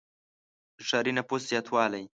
[0.77, 2.03] •د ښاري نفوس زیاتوالی.